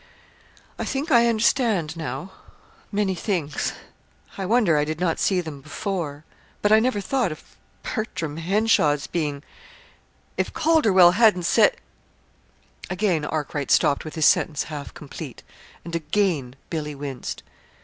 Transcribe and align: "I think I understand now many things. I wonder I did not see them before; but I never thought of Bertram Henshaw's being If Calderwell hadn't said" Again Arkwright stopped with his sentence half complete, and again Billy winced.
"I 0.79 0.83
think 0.83 1.11
I 1.11 1.27
understand 1.27 1.95
now 1.95 2.31
many 2.91 3.13
things. 3.13 3.73
I 4.35 4.47
wonder 4.47 4.75
I 4.75 4.83
did 4.83 4.99
not 4.99 5.19
see 5.19 5.41
them 5.41 5.61
before; 5.61 6.25
but 6.63 6.71
I 6.71 6.79
never 6.79 6.99
thought 7.01 7.31
of 7.31 7.55
Bertram 7.83 8.37
Henshaw's 8.37 9.05
being 9.05 9.43
If 10.37 10.53
Calderwell 10.53 11.11
hadn't 11.11 11.43
said" 11.43 11.77
Again 12.89 13.25
Arkwright 13.25 13.69
stopped 13.69 14.03
with 14.03 14.15
his 14.15 14.25
sentence 14.25 14.63
half 14.73 14.91
complete, 14.95 15.43
and 15.85 15.95
again 15.95 16.55
Billy 16.71 16.95
winced. 16.95 17.43